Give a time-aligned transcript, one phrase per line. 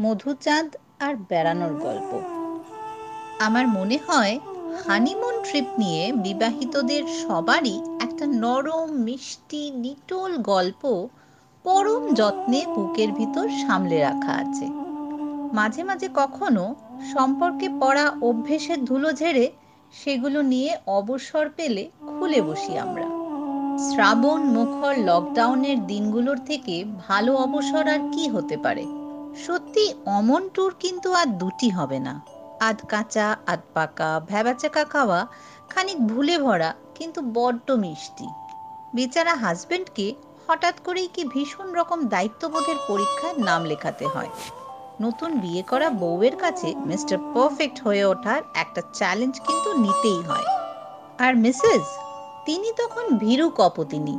[0.00, 2.20] মধুচাঁদ আর বেড়ানোর গল্প।
[3.40, 4.38] আমার মনে হয়
[4.86, 11.08] হানিমুন ট্রিপ নিয়ে বিবাহিতদের সবারই একটা নরম, মিষ্টি, নিটোল গল্প
[11.64, 14.66] পরম যত্নে বুকের ভিতর সামলে রাখা আছে।
[15.52, 16.74] মাঝে মাঝে কখনো
[17.12, 19.52] সম্পর্কে পড়া অভ্যেসের ধুলো ঝেড়ে
[19.92, 23.06] সেগুলো নিয়ে অবসর পেলে খুলে বসি আমরা।
[23.78, 28.97] শ্রাবণ মুখর লকডাউনের দিনগুলোর থেকে ভালো অবসর আর কি হতে পারে?
[29.46, 32.20] সত্যি অমন ট্যুর কিন্তু আর দুটি হবে না।
[32.60, 35.26] আধ কাঁচা, আধ পাকা ভ্যাবাচাকা খাওয়া
[35.68, 38.28] খানিক ভুলে ভরা কিন্তু বড্ড মিষ্টি।
[38.94, 40.14] বেচারা হাজবেন্ডকে
[40.48, 44.28] হঠাৎ করেই কি ভীষণ রকম দায়িত্ববোধের পরীক্ষায় নাম লেখাতে হয়।
[45.00, 50.46] নতুন বিয়ে করা বউয়ের কাছে মিস্টার পারফেক্ট হয়ে ওঠার একটা চ্যালেঞ্জ কিন্তু নিতেই হয়।
[51.18, 51.84] আর মিসেস,
[52.46, 54.16] তিনি তখন ভীরু কপতিনী,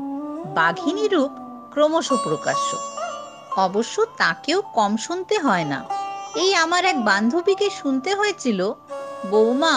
[0.54, 1.31] বাঘিনী রূপ
[1.72, 2.89] ক্রমশ প্রকাশ্য।
[3.66, 5.80] অবশ্য তাকেও কম শুনতে হয় না।
[6.44, 8.59] এই আমার এক বান্ধবীকে শুনতে হয়েছিল,
[9.31, 9.75] বৌমা,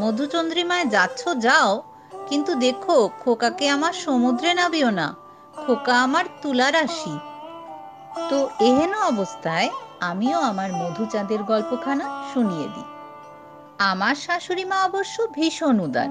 [0.00, 1.70] মধুচন্দ্রিমায় যাচ্ছ, যাও,
[2.28, 5.08] কিন্তু দেখো খোকাকে আমার সমুদ্রে নাবিও না,
[5.54, 7.14] খোকা আমার তুলা রাশি
[8.30, 9.68] তো এহেন অবস্থায়
[10.10, 12.88] আমিও আমার মধুচাঁদের গল্পখানা শুনিয়ে দিই।
[13.90, 16.10] আমার শাশুড়ি মা অবশ্য ভীষণ উদার,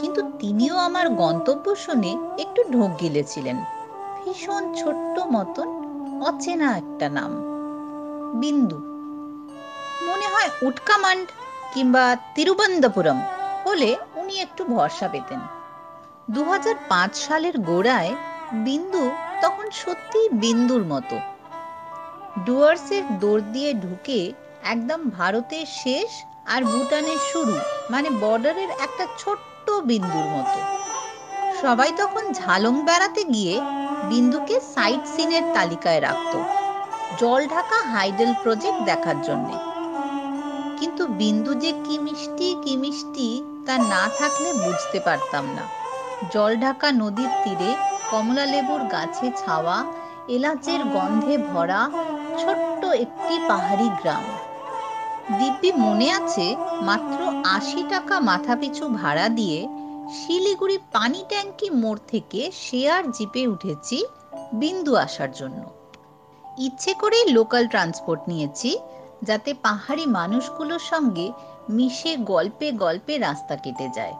[0.00, 2.12] কিন্তু তিনিও আমার গন্তব্য শুনে
[2.44, 3.58] একটু ঢোক গিলেছিলেন।
[4.18, 5.68] ভীষণ ছোট্ট মতন
[6.28, 7.32] অচেনা একটা নাম।
[8.34, 8.78] বিন্দু।
[10.08, 11.28] মনে হয় উটকামান্ড
[11.74, 13.18] কিংবা তিরুবন্দপুরম
[13.64, 15.40] হলে উনি একটু ভরসা পেতেন।
[16.30, 18.12] দু হাজার পাঁচ সালের গোড়ায়
[18.64, 19.04] বিন্দু
[19.42, 21.16] তখন সত্যি বিন্দুর মতো।
[22.46, 24.32] ডুয়ার্সের দৌড় দিয়ে ঢুকে
[24.64, 26.10] একদম ভারতের শেষ
[26.46, 27.56] আর ভুটানের শুরু
[27.90, 30.81] মানে বর্ডারের একটা ছোট্ট বিন্দুর মতো।
[31.62, 33.54] সবাই তখন ঝালং বেড়াতে গিয়ে
[34.10, 36.34] বিন্দুকে সাইট সিনের তালিকায় রাখত,
[37.20, 39.56] জল ঢাকা হাইডেল প্রজেক্ট দেখার জন্যে।
[40.78, 43.28] কিন্তু বিন্দু যে কি মিষ্টি কি মিষ্টি
[43.66, 45.64] তা না থাকলে বুঝতে পারতাম না।
[46.32, 47.70] জল ঢাকা নদীর তীরে
[48.10, 49.76] কমলা লেবুর গাছে ছাওয়া,
[50.28, 51.80] এলাচের গন্ধে ভরা
[52.40, 54.24] ছোট্ট একটি পাহাড়ি গ্রাম।
[55.38, 56.46] দিব্যি মনে আছে
[56.82, 57.18] মাত্র
[57.56, 59.60] আশি টাকা মাথাপিছু ভাড়া দিয়ে
[60.10, 64.04] শিলিগুড়ি পানি ট্যাঙ্কি মোড় থেকে শেয়ার জিপে উঠেছি
[64.52, 65.70] বিন্দু আসার জন্য।
[66.58, 68.78] ইচ্ছে করেই লোকাল ট্রান্সপোর্ট নিয়েছি,
[69.22, 71.32] যাতে পাহাড়ি মানুষগুলোর সঙ্গে
[71.70, 74.14] মিশে গল্পে গল্পে রাস্তা কেটে যায়।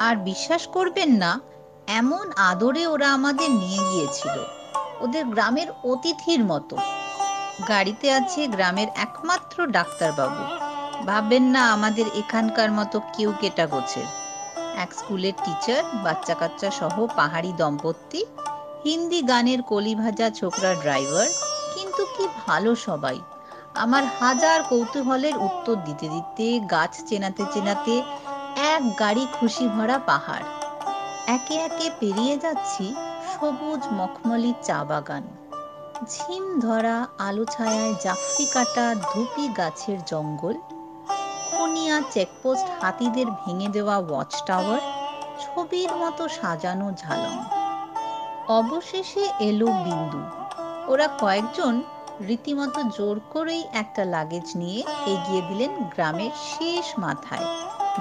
[0.00, 1.40] আর বিশ্বাস করবেন না,
[1.86, 4.44] এমন আদরে ওরা আমাদের নিয়ে গিয়েছিল,
[5.00, 6.76] ওদের গ্রামের অতিথির মতো।
[7.68, 10.42] গাড়িতে আছে গ্রামের একমাত্র ডাক্তারবাবু।
[11.06, 14.23] ভাববেন না আমাদের এখানকার মতো কেউ কেটা গোছের
[14.76, 18.24] এক স্কুলের টিচার বাচ্চা কাচ্চা সহ পাহাড়ি দম্পতি,
[18.84, 21.28] হিন্দি গানের কলি ভাজা ছোকরা ড্রাইভার
[21.74, 23.18] কিন্তু কি ভালো সবাই।
[23.74, 28.02] আমার হাজার কৌতূহলের উত্তর দিতে দিতে, গাছ চেনাতে চেনাতে
[28.56, 30.44] এক গাড়ি খুশি ভরা পাহাড়।
[31.26, 32.94] একে একে পেরিয়ে যাচ্ছি
[33.32, 35.22] সবুজ মখমলি চা বাগান।
[36.08, 40.54] ঝিম ধরা আলো ছায়ায় জাফরি কাটা ধুপি গাছের জঙ্গল।
[41.94, 44.82] খনিয়া চেকপোস্ট হাতিদের ভেঙে দেওয়া ওয়াচ টাওয়ার
[45.42, 47.34] ছবির মতো সাজানো ঝালং।
[48.58, 50.22] অবশেষে এলো বিন্দু।
[50.92, 51.74] ওরা কয়েকজন
[52.28, 54.80] রীতিমতো জোর করেই একটা লাগেজ নিয়ে
[55.12, 57.46] এগিয়ে দিলেন গ্রামের শেষ মাথায়,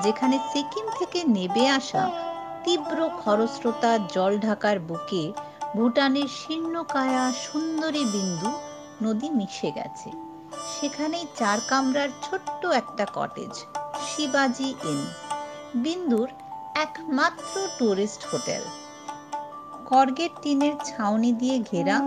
[0.04, 2.04] যেখানে সিকিম থেকে নেবে আসা
[2.64, 5.24] তীব্র খরস্রোতা জল ঢাকার বুকে
[5.76, 8.50] ভুটানের শীর্ণকায়া সুন্দরী বিন্দু
[9.04, 10.10] নদী মিশে গেছে।
[10.74, 13.56] সেখানেই চার কামরার ছোট্ট একটা কটেজ।
[14.10, 15.00] শিবাজি ইন,
[15.76, 16.30] বিন্দুর
[16.76, 18.64] একমাত্র টুরিস্ট হোটেল।
[19.86, 21.98] করগের টিনের ছাউনি দিয়ে ঘেরা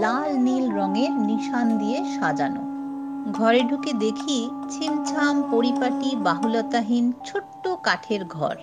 [0.00, 2.62] লাল নীল রঙের নিশান দিয়ে সাজানো।
[3.32, 8.56] ঘরে ঢুকে দেখি ছিমছাম, পরিপাটি, বাহুলতাহীন ছোট্ট কাঠের ঘর।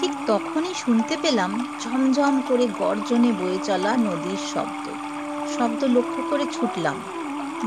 [0.00, 4.84] ঠিক তখনই শুনতে পেলাম ঝমঝম করে গর্জনে বয়ে চলা নদীর শব্দ।
[5.56, 6.96] শব্দ লক্ষ্য করে ছুটলাম।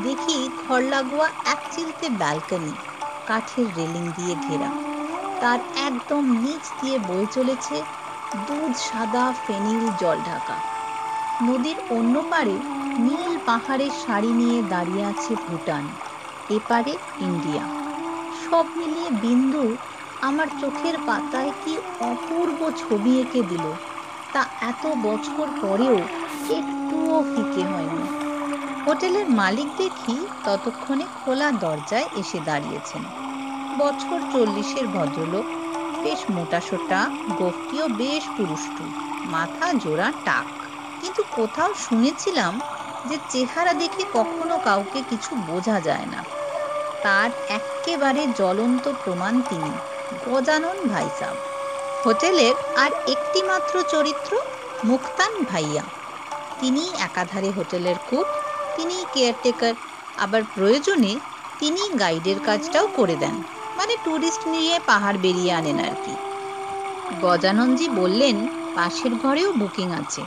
[0.04, 2.74] দেখি ঘর লাগোয়া এক চিলতে ব্যালকনি।
[3.32, 4.70] কাঠের রেলিং দিয়ে ঘেরা।
[5.42, 7.76] তার একদম নিচ দিয়ে বয়ে চলেছে
[8.48, 10.56] দুধ সাদা ফেনিল জল ঢাকা।
[11.42, 12.56] নদীর অন্য পারে
[13.06, 15.84] নীল পাহাড়ের শাড়ি নিয়ে দাঁড়িয়ে আছে ভুটান,
[16.50, 16.94] এপারে
[17.28, 17.64] ইন্ডিয়া।
[18.44, 19.64] সব মিলিয়ে বিন্দু
[20.22, 21.74] আমার চোখের পাতায় কি
[22.12, 23.66] অপূর্ব ছবি এঁকে দিল,
[24.34, 24.42] তা
[24.72, 25.98] এত বছর পরেও
[26.58, 28.06] একটুও ফিকে হয়নি।
[28.86, 33.04] হোটেলের মালিক দেখি ততক্ষণে খোলা দরজায় এসে দাঁড়িয়েছেন।
[33.78, 35.46] বছর চল্লিশের ভদ্রলোক,
[36.04, 38.84] বেশ মোটাসোটা গোফটিও বেশ পুরুষ্টু,
[39.26, 40.46] মাথা জোড়া টাক।
[41.02, 42.60] কিন্তু কোথাও শুনেছিলাম
[43.10, 46.24] যে চেহারা দেখে কখনো কাউকে কিছু বোঝা যায় না।
[47.04, 49.72] তার এক্কেবারে জ্বলন্ত প্রমাণ তিনি,
[50.30, 51.34] গজানন ভাই সাহ
[52.06, 54.38] হোটেলের আর একটি মাত্র চরিত্র
[54.84, 55.84] মুক্তান ভাইয়া।
[56.60, 58.26] তিনি একাধারে হোটেলের কুক,
[58.76, 59.74] তিনি কেয়ারটেকার,
[60.18, 61.20] আবার প্রয়োজনে
[61.60, 63.44] তিনি গাইডের কাজটাও করে দেন।
[63.82, 66.14] মানে ট্যুরিস্ট নিয়ে পাহাড় বেরিয়ে আনেন আর কি।
[67.22, 70.26] গজাননজি বললেন, পাশের ঘরেও বুকিং আছে।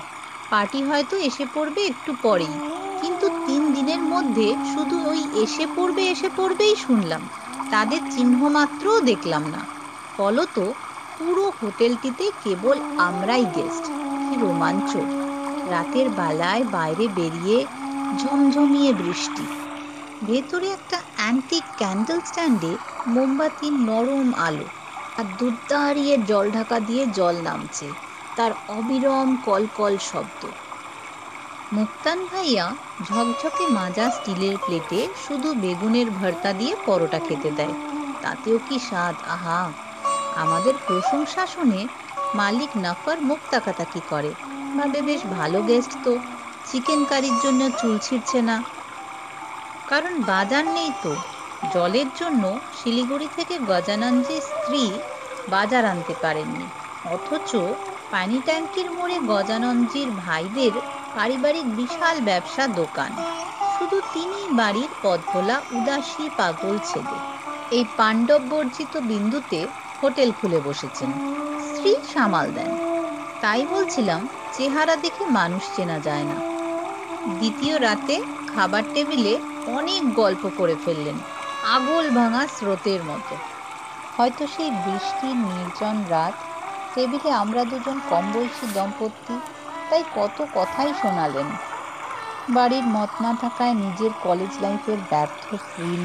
[0.51, 2.55] পার্টি হয়তো এসে পড়বে একটু পরেই।
[3.01, 7.29] কিন্তু তিন দিনের মধ্যে শুধু ওই এসে পড়বে, এসে পড়বেই শুনলাম।
[7.71, 9.59] তাদের চিহ্ন মাত্রও দেখলাম না।
[10.19, 10.59] ফলত
[11.19, 13.85] পুরো হোটেলটিতে কেবল আমরাই গেস্ট
[14.25, 14.97] কি রোমাঞ্চ
[15.71, 17.67] রাতের বেলায় বাইরে বেরিয়ে
[18.19, 19.64] ঝমঝমিয়ে বৃষ্টি।
[20.25, 22.73] ভেতরে একটা অ্যান্টিক ক্যান্ডেল স্ট্যান্ডে
[23.07, 24.67] মোমবাতির নরম আলো
[25.17, 27.89] আর দুধ দাঁড়িয়ে জল ঢাকা দিয়ে জল নামছে।
[28.37, 30.43] তার অবিরম কলকল শব্দ।
[31.73, 32.67] মুক্তান ভাইয়া
[33.03, 37.75] ঝকঝকে মাজা স্টিলের প্লেটে শুধু বেগুনের ভর্তা দিয়ে পরোটা খেতে দেয়।
[38.23, 39.17] তাতেও কি স্বাদ?
[39.27, 39.61] আহা!
[40.35, 41.81] আমাদের প্রশংসা শুনে
[42.35, 44.33] মালিক নাফার মুখ তাকাতাকি করে।
[44.75, 46.13] ভাবে বেশ ভালো গেস্ট তো।
[46.67, 48.57] চিকেন কারির জন্য চুল ছিঁড়ছে না।
[49.89, 51.17] কারণ বাজার নেই তো।
[51.73, 54.99] জলের জন্য শিলিগুড়ি থেকে গজানন্দের স্ত্রী
[55.49, 56.67] বাজার আনতে পারেননি।
[57.05, 57.51] অথচ
[58.11, 60.73] পানি ট্যাঙ্কির মোড়ে গজানন্দজির ভাইদের
[61.15, 63.13] পারিবারিক বিশাল ব্যবসা দোকান।
[63.79, 67.17] শুধু তিনি বাড়ির পদভোলা উদাসী পাগল ছেলে।
[67.71, 69.67] এই পাণ্ডব বর্জিত বিন্দুতে
[70.03, 71.11] হোটেল খুলে বসেছেন।
[71.67, 72.71] স্ত্রী সামাল দেন।
[73.41, 76.37] তাই বলছিলাম, চেহারা দেখে মানুষ চেনা যায় না।
[77.39, 78.23] দ্বিতীয় রাতে
[78.55, 81.19] খাবার টেবিলে অনেক গল্প করে ফেললেন,
[81.63, 83.35] আগল ভাঙা স্রোতের মতো।
[84.19, 86.35] হয়তো সেই বৃষ্টির নির্জন রাত,
[86.95, 89.37] টেবিলে আমরা দুজন কম বয়সী দম্পতি,
[89.91, 91.47] তাই কত কথাই শোনালেন।
[92.49, 96.05] বাড়ির মত না থাকায় নিজের কলেজ লাইফের ব্যর্থ ফিল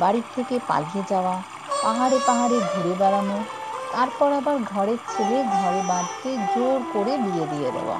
[0.00, 1.42] বাড়ির থেকে পালিয়ে যাওয়া,
[1.82, 3.44] পাহাড়ে পাহাড়ে ঘুরে বেড়ানো,
[3.92, 7.98] তারপর আবার ঘরের ছেলে ঘরে বাঁধতে জোর করে বিয়ে দিয়ে দেওয়া।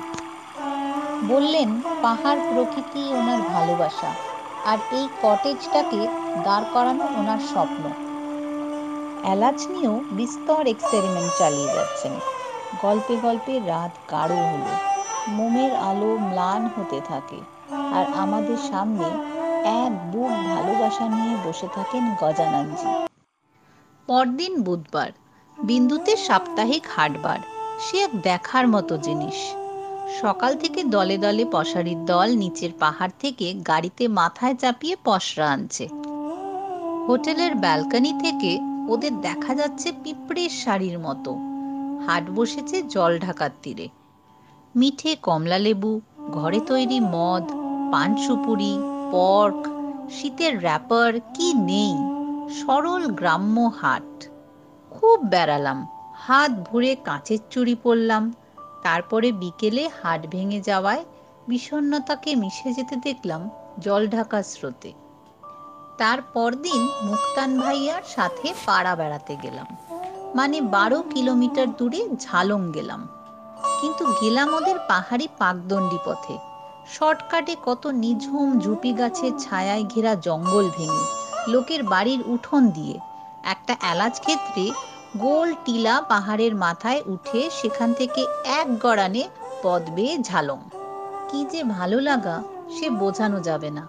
[1.28, 4.35] বললেন, পাহাড় প্রকৃতি ওনার ভালোবাসা।
[4.66, 6.00] আর এই কটেজটাকে
[6.44, 7.82] দাঁড় করানো ওনার স্বপ্ন।
[9.32, 12.12] এলাচ নিয়েও বিস্তর এক্সপেরিমেন্ট চালিয়ে যাচ্ছেন।
[12.82, 14.72] গল্পে গল্পে রাত গাঢ় হলো।
[15.28, 17.40] মোমের আলো ম্লান হতে থাকে
[17.94, 19.06] আর আমাদের সামনে
[19.82, 22.90] এক বুক ভালোবাসা নিয়ে বসে থাকেন গজানন্দজি
[24.08, 25.10] পরদিন বুধবার,
[25.58, 27.38] বিন্দুতে সাপ্তাহিক হাটবার,
[27.80, 29.38] সে এক দেখার মতো জিনিস।
[30.06, 35.88] সকাল থেকে দলে দলে পশারির দল নিচের পাহাড় থেকে গাড়িতে মাথায় চাপিয়ে পশরা আনছে।
[37.08, 38.58] হোটেলের ব্যালকনি থেকে
[38.88, 41.34] ওদের দেখা যাচ্ছে পিঁপড়ের শাড়ির মতো।
[42.06, 43.88] হাট বসেছে জল ঢাকার তীরে।
[44.76, 46.00] মিঠে কমলা লেবু,
[46.32, 47.44] ঘরে তৈরি মদ,
[47.92, 48.78] পান সুপুরি,
[49.12, 49.62] পর্ক,
[50.10, 51.94] শীতের র্যাপার কি নেই?
[52.54, 54.24] সরল গ্রাম্য হাট।
[54.90, 58.32] খুব বেড়ালাম, হাত ভরে কাঁচের চুড়ি পরলাম
[58.86, 61.04] তারপরে বিকেলে হাট ভেঙে যাওয়ায়
[61.48, 64.92] বিষণ্নতাকে মিশে যেতে দেখলাম জল ঢাকা স্রোতে।
[65.98, 69.68] তার পরদিন মুক্তান ভাইয়ার সাথে পাড়া বেড়াতে গেলাম।
[70.34, 73.08] মানে বারো কিলোমিটার দূরে ঝালং গেলাম।
[73.80, 76.38] কিন্তু গেলাম ওদের পাহাড়ি পাকদণ্ডী পথে।
[76.92, 81.04] শর্টকাটে কত নিঝুম ঝুপি গাছের ছায়ায় ঘেরা জঙ্গল ভেঙে,
[81.48, 82.96] লোকের বাড়ির উঠোন দিয়ে,
[83.44, 84.64] একটা এলাচ ক্ষেত্রে
[85.18, 89.28] গোল টিলা পাহাড়ের মাথায় উঠে সেখান থেকে এক গড়ানে
[89.62, 90.58] পদ বেয়ে ঝালং।
[91.30, 92.42] কি যে ভালো লাগা,
[92.78, 93.88] সে বোঝানো যাবে না।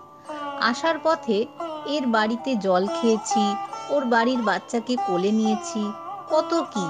[0.61, 1.45] আসার পথে
[1.87, 3.55] এর বাড়িতে জল খেয়েছি,
[3.89, 5.91] ওর বাড়ির বাচ্চাকে কোলে নিয়েছি,
[6.29, 6.87] কত কি।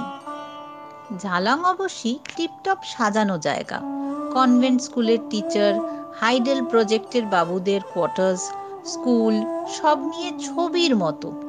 [1.18, 3.80] ঝালাং অবশ্যই টিপটপ সাজানো জায়গা।
[4.34, 5.74] কনভেন্ট স্কুলের টিচার,
[6.20, 8.44] হাইডেল প্রজেক্টের বাবুদের কোয়ার্টার্স,
[8.86, 9.36] স্কুল,
[9.82, 11.47] সব নিয়ে ছবির মতো।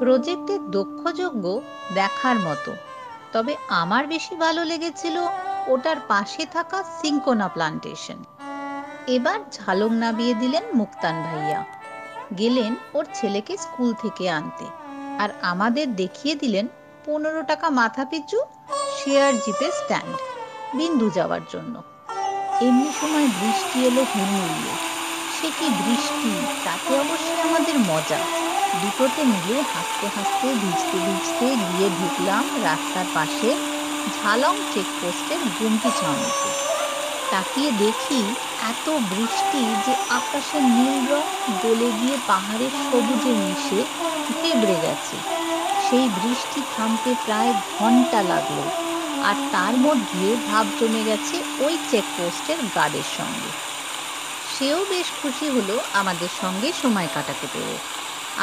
[0.00, 1.44] প্রজেক্টের দক্ষযোগ্য
[1.94, 2.72] দেখার মতো।
[3.32, 5.16] তবে আমার বেশি ভালো লেগেছিল
[5.66, 8.18] ওটার পাশে থাকা সিঙ্কোনা প্লান্টেশন।
[9.06, 11.60] এবার ঝালং নামিয়ে দিলেন মুক্তান ভাইয়া।
[12.38, 14.66] গেলেন ওর ছেলেকে স্কুল থেকে আনতে
[15.18, 16.66] আর আমাদের দেখিয়ে দিলেন
[17.06, 18.38] পনেরো টাকা মাথা পিছু
[18.98, 20.14] শেয়ার জিপে স্ট্যান্ড,
[20.74, 21.74] বিন্দু যাওয়ার জন্য।
[22.66, 24.74] এমনি সময় বৃষ্টি এলো হুড়মুড়িয়ে।
[25.36, 26.30] সে কি বৃষ্টি,
[26.64, 28.39] তাতে অবশ্যই আমাদের মজা।
[28.78, 33.50] দুটোতে মিলে হাসতে হাসতে ভিজতে ভিজতে গিয়ে ঢুকলাম রাস্তার পাশে
[34.16, 36.50] ঝালং চেকপোস্টের গুমটি ছাউনিতে।
[37.30, 38.20] তাকিয়ে দেখি
[38.72, 41.24] এত বৃষ্টি যে আকাশের নীল রং
[41.62, 43.80] গলে গিয়ে পাহাড়ের সবুজে মিশে
[44.38, 45.16] ঘেবড়ে গেছে।
[45.86, 48.58] সেই বৃষ্টি থামতে প্রায় ঘণ্টা লাগল
[49.28, 53.50] আর তার মধ্যে ভাব জমে গেছে ওই চেকপোস্টের গার্ডের সঙ্গে।
[54.54, 57.76] সেও বেশ খুশি হলো আমাদের সঙ্গে সময় কাটাতে পেরে।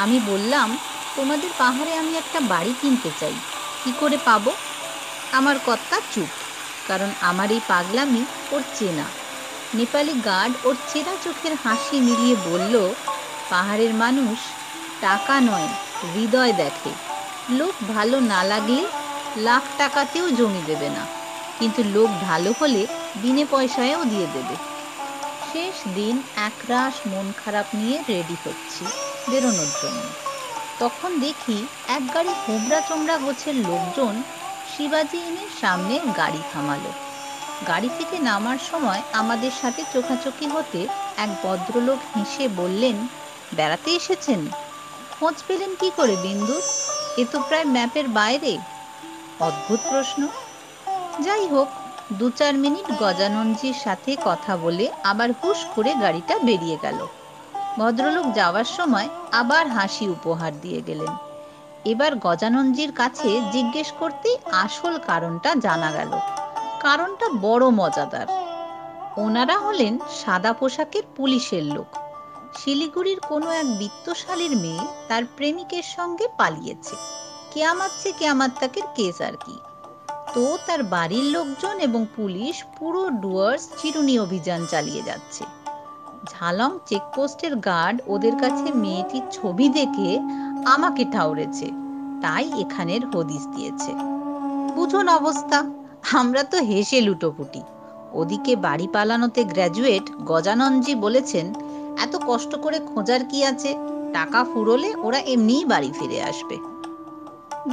[0.02, 0.68] আমি বললাম,
[1.16, 3.36] তোমাদের পাহাড়ে আমি একটা বাড়ি কিনতে চাই।
[3.82, 4.52] কি করে পাবো?
[5.32, 6.30] আমার কর্তা চুপ,
[6.88, 8.22] কারণ আমার এই পাগলামি
[8.54, 9.06] ওর চেনা।
[9.74, 12.74] নেপালি গার্ড ওর চেনা চোখের হাসি মিলিয়ে বলল,
[13.50, 14.38] পাহাড়ের মানুষ
[15.00, 15.68] টাকা নয়,
[16.12, 16.92] হৃদয় দেখে।
[17.58, 18.84] লোক ভালো না লাগলে
[19.46, 21.02] লাখ টাকাতেও জমি দেবে না,
[21.58, 22.82] কিন্তু লোক ভালো হলে
[23.22, 24.56] বিনে পয়সায়ও দিয়ে দেবে।
[25.50, 26.16] শেষ দিন
[26.48, 28.84] একরাশ মন খারাপ নিয়ে রেডি হচ্ছি।
[29.30, 30.02] বেরোনোর জন্য।
[30.78, 34.22] তখন দেখি এক গাড়ি হোমরা চোমরা গোছের লোকজন
[34.70, 36.92] শিবাজি ইনের সামনে গাড়ি থামালো।
[37.66, 43.06] গাড়ি থেকে নামার সময় আমাদের সাথে চোখাচোখি হতে এক ভদ্রলোক হেসে বললেন,
[43.54, 44.46] বেড়াতে এসেছেন?
[45.10, 46.60] খোঁজ পেলেন কি করে, বিন্দু?
[47.16, 48.58] এ তো প্রায় ম্যাপের বাইরে।
[49.40, 50.28] অদ্ভুত প্রশ্ন।
[51.20, 51.68] যাই হোক
[52.12, 57.06] দু চার মিনিট গজাননজির সাথে কথা বলে আবার হুশ করে গাড়িটা বেরিয়ে গেল।
[57.78, 61.12] ভদ্রলোক যাওয়ার সময় আবার হাসি উপহার দিয়ে গেলেন।
[61.84, 66.10] এবার গজাননজির কাছে জিজ্ঞেস করতে আসল কারণটা জানা গেল।
[66.80, 68.26] কারণটা বড় মজাদার।
[69.16, 71.96] ওনারা হলেন সাদা পোশাকের পুলিশের লোক।
[72.58, 76.96] শিলিগুড়ির কোনো এক বিত্তশালীর মেয়ে তার প্রেমিকের সঙ্গে পালিয়েছে।
[77.54, 79.58] কেয়ামাচ্ছে কেয়ামাত্তাকের কেস আর কি।
[80.34, 85.44] তো তার বাড়ির লোকজন এবং পুলিশ পুরো ডুয়ার্স চিরুনি অভিযান চালিয়ে যাচ্ছে।
[86.30, 90.10] ঝালং চেকপোস্টের গার্ড ওদের কাছে মেয়েটির ছবি দেখে
[90.64, 91.66] আমাকে ঠাউরেছে।
[92.22, 93.92] তাই এখানের হদিস দিয়েছে।
[94.74, 95.58] বুঝুন অবস্থা,
[96.12, 97.60] আমরা তো হেসে লুটোপুটি।
[98.12, 101.46] ওদিকে বাড়ি পালানোতে গ্র্যাজুয়েট গজাননজি বলেছেন,
[102.02, 103.70] এত কষ্ট করে খোঁজার কি আছে?
[104.12, 106.56] টাকা ফুরোলে ওরা এমনিই বাড়ি ফিরে আসবে।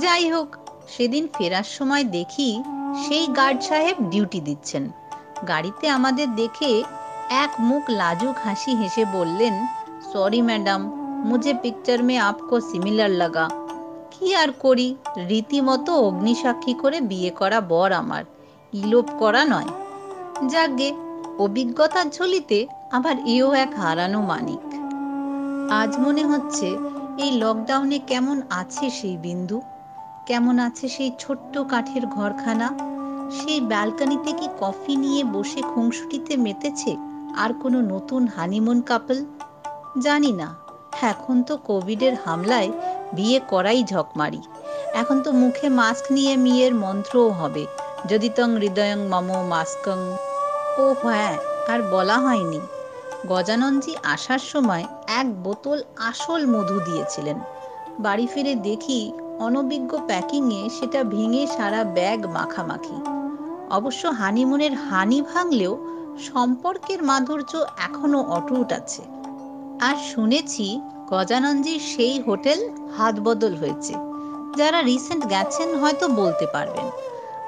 [0.02, 0.50] যাই হোক,
[0.88, 2.50] সেদিন ফেরার সময় দেখি
[3.04, 4.84] সেই গার্ড সাহেব ডিউটি দিচ্ছেন।
[5.48, 6.72] গাড়িতে আমাদের দেখে
[7.30, 9.54] এক মুখ লাজুক হাসি হেসে বললেন
[10.14, 10.82] সরি ম্যাডাম
[11.26, 13.50] মুঝে পিকচার মে আপকো সিমিলার লাগা।
[14.12, 14.96] কি আর করি?
[15.18, 18.24] রীতিমতো অগ্নিসাক্ষী করে বিয়ে করা বর আমার।
[18.74, 19.68] ইলোপ করা নয়।
[20.48, 20.94] যাগে,
[21.40, 24.76] অভিজ্ঞতার ঝুলিতে আবার এও এক হারানো মানিক।
[25.72, 26.66] আজ মনে হচ্ছে,
[27.18, 29.62] এই লকডাউনে কেমন আছে সেই বিন্দু?
[30.26, 32.96] কেমন আছে সেই ছোট্ট কাঠের ঘরখানা?
[33.32, 37.15] সেই ব্যালকনিতে কি কফি নিয়ে বসে খুংসুটিতে মেতেছে?
[37.38, 39.26] আর কোনো নতুন হানিমুন কাপল
[40.00, 40.56] জানি না।
[41.02, 42.72] এখন তো কোভিডের হামলায়
[43.14, 44.42] বিয়ে করাই ঝকমারি।
[44.94, 47.66] এখন তো মুখে মাস্ক নিয়ে মেয়ের মন্ত্রও হবে।
[48.10, 50.16] যদি তং হৃদয়ং মম মাস্কং।
[50.78, 52.60] ও হ্যাঁ আর বলা হয়নি।
[53.28, 57.40] গজাননজি আসার সময় এক বোতল আসল মধু দিয়েছিলেন।
[58.00, 62.98] বাড়ি ফিরে দেখি অনভিজ্ঞ প্যাকিংয়ে সেটা ভেঙে সারা ব্যাগ মাখামাখি।
[63.72, 69.02] অবশ্য হানিমুনের হানি ভাঙলেও সম্পর্কের মাধুর্য এখনও অটুট আছে।
[69.82, 70.80] আর শুনেছি
[71.10, 73.94] গজাননজির সেই হোটেল হাত বদল হয়েছে।
[74.58, 76.86] যারা রিসেন্ট গেছেন হয়তো বলতে পারবেন।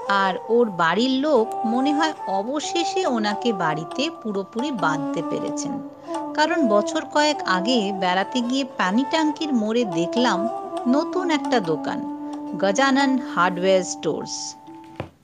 [0.09, 5.89] আর ওর বাড়ির লোক মনে হয় অবশেষে ওনাকে বাড়িতে পুরোপুরি বাঁধতে পেরেছেন।
[6.33, 10.47] কারণ বছর কয়েক আগে বেড়াতে গিয়ে পানি ট্যাঙ্কির মোড়ে দেখলাম
[10.88, 14.55] নতুন একটা দোকান, গজানন হার্ডওয়্যার স্টোর্স।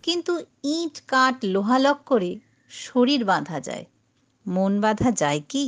[0.03, 2.35] কিন্তু ইট, কাঠ লোহালক করে
[2.73, 3.85] শরীর বাঁধা যায়।
[4.45, 5.65] মন বাঁধা যায় কি?